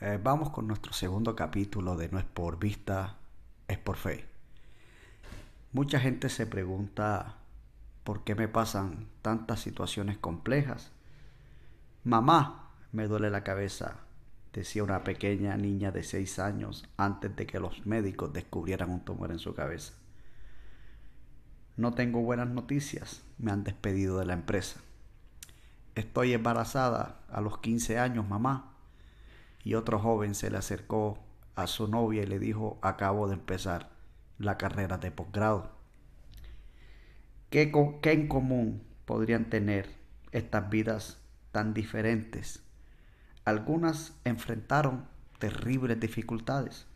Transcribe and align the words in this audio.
Eh, 0.00 0.20
vamos 0.22 0.50
con 0.50 0.68
nuestro 0.68 0.92
segundo 0.92 1.34
capítulo 1.34 1.96
de 1.96 2.08
No 2.08 2.20
es 2.20 2.24
por 2.24 2.60
vista, 2.60 3.16
es 3.66 3.78
por 3.78 3.96
fe. 3.96 4.26
Mucha 5.72 5.98
gente 5.98 6.28
se 6.28 6.46
pregunta 6.46 7.34
por 8.04 8.22
qué 8.22 8.36
me 8.36 8.46
pasan 8.46 9.08
tantas 9.22 9.58
situaciones 9.58 10.16
complejas. 10.16 10.92
Mamá, 12.04 12.70
me 12.92 13.08
duele 13.08 13.28
la 13.28 13.42
cabeza, 13.42 13.96
decía 14.52 14.84
una 14.84 15.02
pequeña 15.02 15.56
niña 15.56 15.90
de 15.90 16.04
seis 16.04 16.38
años 16.38 16.88
antes 16.96 17.34
de 17.34 17.48
que 17.48 17.58
los 17.58 17.84
médicos 17.84 18.32
descubrieran 18.32 18.90
un 18.90 19.04
tumor 19.04 19.32
en 19.32 19.40
su 19.40 19.52
cabeza. 19.52 19.94
No 21.76 21.94
tengo 21.94 22.22
buenas 22.22 22.48
noticias, 22.48 23.24
me 23.36 23.50
han 23.50 23.64
despedido 23.64 24.20
de 24.20 24.26
la 24.26 24.34
empresa. 24.34 24.80
Estoy 25.96 26.34
embarazada 26.34 27.20
a 27.28 27.40
los 27.40 27.58
15 27.58 27.98
años, 27.98 28.28
mamá 28.28 28.77
y 29.64 29.74
otro 29.74 29.98
joven 29.98 30.34
se 30.34 30.50
le 30.50 30.58
acercó 30.58 31.18
a 31.54 31.66
su 31.66 31.88
novia 31.88 32.22
y 32.22 32.26
le 32.26 32.38
dijo, 32.38 32.78
acabo 32.82 33.28
de 33.28 33.34
empezar 33.34 33.90
la 34.38 34.56
carrera 34.56 34.98
de 34.98 35.10
posgrado. 35.10 35.72
¿Qué, 37.50 37.72
¿Qué, 38.02 38.12
en 38.12 38.28
común 38.28 38.82
podrían 39.04 39.50
tener 39.50 39.94
estas 40.32 40.70
vidas 40.70 41.18
tan 41.50 41.74
diferentes? 41.74 42.62
Algunas 43.44 44.14
enfrentaron 44.24 45.06
terribles 45.38 45.98
dificultades 45.98 46.86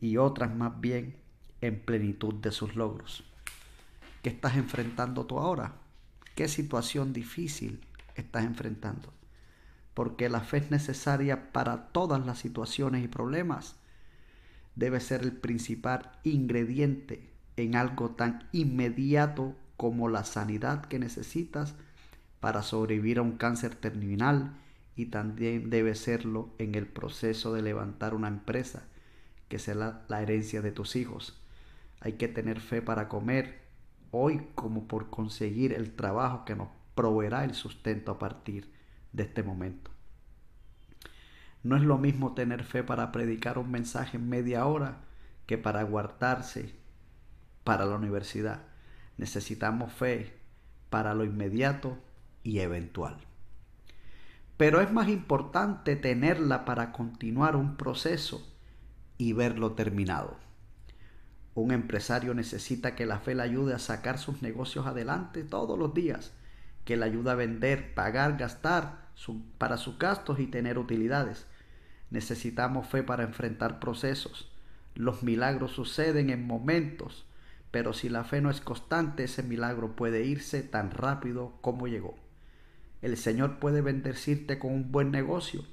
y 0.00 0.16
otras 0.16 0.54
más 0.54 0.80
bien 0.80 1.16
en 1.60 1.80
plenitud 1.80 2.34
de 2.34 2.52
sus 2.52 2.76
logros. 2.76 3.24
¿Qué 4.22 4.30
estás 4.30 4.56
enfrentando 4.56 5.26
tú 5.26 5.38
ahora? 5.38 5.74
¿Qué 6.34 6.48
situación 6.48 7.12
difícil 7.12 7.80
estás 8.14 8.44
enfrentando? 8.44 9.12
Porque 9.94 10.28
la 10.28 10.40
fe 10.40 10.58
es 10.58 10.70
necesaria 10.70 11.52
para 11.52 11.88
todas 11.88 12.24
las 12.24 12.38
situaciones 12.38 13.04
y 13.04 13.08
problemas. 13.08 13.76
Debe 14.76 15.00
ser 15.00 15.22
el 15.22 15.32
principal 15.32 16.12
ingrediente 16.24 17.30
en 17.56 17.74
algo 17.76 18.10
tan 18.10 18.48
inmediato 18.52 19.54
como 19.76 20.08
la 20.08 20.24
sanidad 20.24 20.84
que 20.84 20.98
necesitas 20.98 21.74
para 22.40 22.62
sobrevivir 22.62 23.18
a 23.18 23.22
un 23.22 23.32
cáncer 23.32 23.74
terminal 23.74 24.56
y 24.96 25.06
también 25.06 25.70
debe 25.70 25.94
serlo 25.94 26.50
en 26.58 26.74
el 26.74 26.86
proceso 26.86 27.52
de 27.52 27.62
levantar 27.62 28.14
una 28.14 28.28
empresa 28.28 28.84
que 29.48 29.58
sea 29.58 30.04
la 30.08 30.22
herencia 30.22 30.62
de 30.62 30.72
tus 30.72 30.96
hijos. 30.96 31.38
Hay 32.00 32.14
que 32.14 32.28
tener 32.28 32.60
fe 32.60 32.80
para 32.80 33.08
comer 33.08 33.60
hoy 34.10 34.46
como 34.54 34.86
por 34.86 35.10
conseguir 35.10 35.72
el 35.72 35.92
trabajo 35.92 36.44
que 36.44 36.56
nos 36.56 36.68
proveerá 36.94 37.44
el 37.44 37.54
sustento 37.54 38.12
a 38.12 38.18
partir 38.18 38.70
de 39.12 39.24
este 39.24 39.42
momento. 39.42 39.90
No 41.62 41.76
es 41.76 41.82
lo 41.82 41.98
mismo 41.98 42.34
tener 42.34 42.64
fe 42.64 42.82
para 42.82 43.12
predicar 43.12 43.58
un 43.58 43.70
mensaje 43.70 44.16
en 44.16 44.28
media 44.28 44.66
hora 44.66 44.98
que 45.46 45.58
para 45.58 45.82
guardarse 45.82 46.74
para 47.64 47.84
la 47.84 47.96
universidad. 47.96 48.62
Necesitamos 49.18 49.92
fe 49.92 50.38
para 50.88 51.14
lo 51.14 51.24
inmediato 51.24 51.98
y 52.42 52.60
eventual. 52.60 53.18
Pero 54.56 54.80
es 54.80 54.92
más 54.92 55.08
importante 55.08 55.96
tenerla 55.96 56.64
para 56.64 56.92
continuar 56.92 57.56
un 57.56 57.76
proceso 57.76 58.46
y 59.18 59.32
verlo 59.32 59.72
terminado. 59.72 60.38
Un 61.54 61.72
empresario 61.72 62.32
necesita 62.32 62.94
que 62.94 63.06
la 63.06 63.20
fe 63.20 63.34
le 63.34 63.42
ayude 63.42 63.74
a 63.74 63.78
sacar 63.78 64.18
sus 64.18 64.40
negocios 64.40 64.86
adelante 64.86 65.44
todos 65.44 65.78
los 65.78 65.92
días 65.92 66.32
que 66.84 66.96
le 66.96 67.04
ayuda 67.04 67.32
a 67.32 67.36
vender, 67.36 67.94
pagar, 67.94 68.36
gastar 68.38 68.99
para 69.58 69.76
sus 69.76 69.98
gastos 69.98 70.40
y 70.40 70.46
tener 70.46 70.78
utilidades. 70.78 71.46
Necesitamos 72.10 72.86
fe 72.88 73.02
para 73.02 73.22
enfrentar 73.22 73.78
procesos. 73.78 74.50
Los 74.94 75.22
milagros 75.22 75.72
suceden 75.72 76.30
en 76.30 76.46
momentos, 76.46 77.26
pero 77.70 77.92
si 77.92 78.08
la 78.08 78.24
fe 78.24 78.40
no 78.40 78.50
es 78.50 78.60
constante, 78.60 79.24
ese 79.24 79.42
milagro 79.42 79.94
puede 79.94 80.24
irse 80.24 80.62
tan 80.62 80.90
rápido 80.90 81.54
como 81.60 81.86
llegó. 81.86 82.16
El 83.00 83.16
Señor 83.16 83.58
puede 83.58 83.80
bendecirte 83.80 84.58
con 84.58 84.72
un 84.72 84.90
buen 84.92 85.10
negocio, 85.10 85.64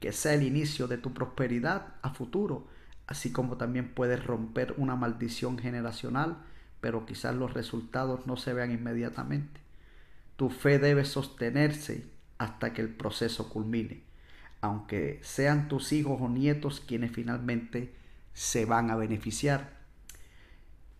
que 0.00 0.12
sea 0.12 0.34
el 0.34 0.42
inicio 0.42 0.88
de 0.88 0.98
tu 0.98 1.12
prosperidad 1.12 1.94
a 2.02 2.14
futuro, 2.14 2.66
así 3.06 3.32
como 3.32 3.56
también 3.56 3.94
puedes 3.94 4.24
romper 4.24 4.74
una 4.76 4.96
maldición 4.96 5.58
generacional, 5.58 6.38
pero 6.80 7.04
quizás 7.06 7.34
los 7.34 7.52
resultados 7.54 8.26
no 8.26 8.36
se 8.36 8.54
vean 8.54 8.70
inmediatamente. 8.70 9.60
Tu 10.36 10.50
fe 10.50 10.78
debe 10.78 11.04
sostenerse 11.04 12.06
hasta 12.38 12.72
que 12.72 12.80
el 12.80 12.94
proceso 12.94 13.48
culmine, 13.48 14.04
aunque 14.60 15.20
sean 15.22 15.68
tus 15.68 15.92
hijos 15.92 16.20
o 16.20 16.28
nietos 16.28 16.80
quienes 16.80 17.12
finalmente 17.12 17.94
se 18.32 18.64
van 18.64 18.90
a 18.90 18.96
beneficiar. 18.96 19.76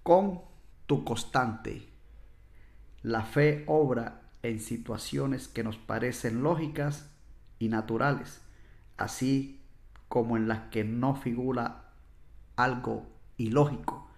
Con 0.02 0.42
tu 0.86 1.04
constante, 1.04 1.88
la 3.02 3.22
fe 3.22 3.64
obra 3.66 4.22
en 4.42 4.60
situaciones 4.60 5.48
que 5.48 5.64
nos 5.64 5.76
parecen 5.76 6.42
lógicas 6.42 7.10
y 7.58 7.68
naturales, 7.68 8.40
así 8.96 9.62
como 10.08 10.36
en 10.36 10.48
las 10.48 10.70
que 10.70 10.84
no 10.84 11.14
figura 11.14 11.92
algo 12.56 13.06
ilógico, 13.36 14.08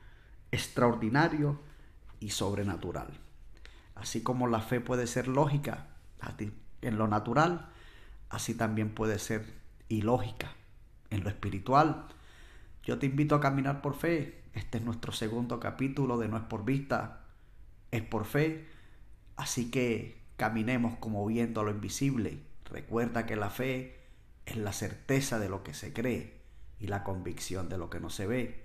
extraordinario 0.51 1.61
y 2.21 2.31
sobrenatural. 2.31 3.09
Así 3.95 4.23
como 4.23 4.47
la 4.47 4.61
fe 4.61 4.81
puede 4.81 5.07
ser 5.07 5.29
lógica 5.29 5.89
en 6.83 6.99
lo 6.99 7.09
natural, 7.09 7.69
así 8.29 8.55
también 8.55 8.95
puede 8.95 9.19
ser 9.19 9.45
ilógica 9.89 10.53
en 11.11 11.25
lo 11.25 11.31
espiritual. 11.31 12.07
Yo 12.83 12.99
te 12.99 13.07
invito 13.07 13.35
a 13.35 13.41
caminar 13.41 13.83
por 13.83 13.95
fe. 13.95 14.43
Este 14.55 14.79
es 14.79 14.85
nuestro 14.85 15.13
segundo 15.13 15.61
capítulo 15.61 16.19
de 16.19 16.29
No 16.29 16.37
es 16.37 16.45
por 16.45 16.65
vista, 16.65 17.21
es 17.91 18.03
por 18.03 18.25
fe. 18.25 18.69
Así 19.37 19.71
que 19.71 20.21
caminemos 20.37 20.97
como 20.99 21.27
viendo 21.27 21.63
lo 21.63 21.71
invisible. 21.71 22.43
Recuerda 22.65 23.27
que 23.27 23.37
la 23.37 23.51
fe 23.51 24.01
es 24.47 24.57
la 24.57 24.73
certeza 24.73 25.39
de 25.39 25.49
lo 25.49 25.63
que 25.63 25.75
se 25.75 25.93
cree 25.93 26.41
y 26.79 26.87
la 26.87 27.05
convicción 27.05 27.69
de 27.69 27.79
lo 27.79 27.91
que 27.91 28.01
no 28.01 28.11
se 28.11 28.27
ve. 28.27 28.65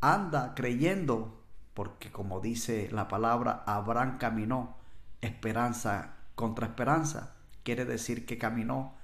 Anda 0.00 0.54
creyendo 0.54 1.42
porque 1.74 2.10
como 2.10 2.40
dice 2.40 2.88
la 2.92 3.08
palabra, 3.08 3.62
Abraham 3.66 4.18
caminó 4.18 4.76
esperanza 5.20 6.16
contra 6.34 6.66
esperanza. 6.66 7.36
Quiere 7.68 7.84
decir 7.84 8.24
que 8.24 8.38
caminó 8.38 8.94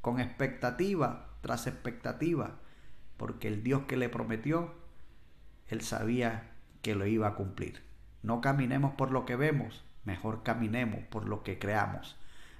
con 0.00 0.20
expectativa 0.20 1.30
tras 1.40 1.66
expectativa, 1.66 2.60
porque 3.16 3.48
el 3.48 3.64
Dios 3.64 3.82
que 3.88 3.96
le 3.96 4.08
prometió, 4.08 4.74
él 5.66 5.80
sabía 5.80 6.52
que 6.82 6.94
lo 6.94 7.04
iba 7.04 7.26
a 7.26 7.34
cumplir. 7.34 7.82
No 8.22 8.40
caminemos 8.40 8.94
por 8.94 9.10
lo 9.10 9.26
que 9.26 9.34
vemos, 9.34 9.82
mejor 10.04 10.44
caminemos 10.44 11.00
por 11.06 11.26
lo 11.26 11.42
que 11.42 11.58
creamos. 11.58 12.16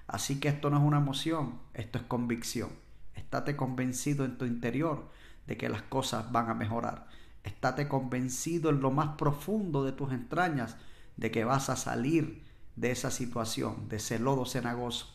Así 0.09 0.41
que 0.41 0.49
esto 0.49 0.69
no 0.69 0.78
es 0.78 0.83
una 0.83 0.97
emoción, 0.97 1.61
esto 1.75 1.99
es 1.99 2.05
convicción. 2.06 2.71
Estate 3.15 3.55
convencido 3.55 4.25
en 4.25 4.39
tu 4.39 4.47
interior 4.47 5.12
de 5.47 5.56
que 5.56 5.69
las 5.69 5.83
cosas 5.83 6.33
van 6.33 6.50
a 6.50 6.55
mejorar. 6.55 7.06
Estate 7.44 7.87
convencido 7.87 8.71
en 8.71 8.81
lo 8.81 8.91
más 8.91 9.17
profundo 9.17 9.84
de 9.84 9.93
tus 9.93 10.11
entrañas 10.11 10.77
de 11.17 11.31
que 11.31 11.44
vas 11.44 11.71
a 11.71 11.77
salir 11.77 12.43
de 12.75 12.91
esa 12.91 13.12
situación, 13.12 13.89
de 13.89 13.99
ese 13.99 14.19
lodo 14.19 14.44
cenagoso. 14.44 15.12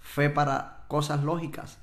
Fe 0.00 0.30
para 0.30 0.84
cosas 0.88 1.22
lógicas, 1.22 1.78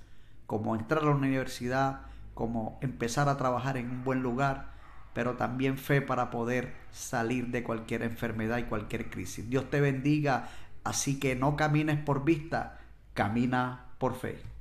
como 0.47 0.75
entrar 0.75 1.03
a 1.03 1.05
la 1.05 1.11
universidad, 1.11 2.01
como 2.33 2.77
empezar 2.81 3.29
a 3.29 3.37
trabajar 3.37 3.77
en 3.77 3.89
un 3.89 4.03
buen 4.03 4.21
lugar, 4.21 4.73
pero 5.13 5.35
también 5.35 5.77
fe 5.77 6.01
para 6.01 6.29
poder 6.29 6.75
salir 6.91 7.47
de 7.47 7.63
cualquier 7.63 8.03
enfermedad 8.03 8.57
y 8.57 8.63
cualquier 8.63 9.09
crisis. 9.09 9.49
Dios 9.49 9.69
te 9.69 9.79
bendiga, 9.79 10.49
así 10.83 11.19
que 11.19 11.35
no 11.35 11.55
camines 11.55 11.97
por 11.97 12.25
vista, 12.25 12.79
camina 13.13 13.85
por 13.97 14.15
fe. 14.15 14.54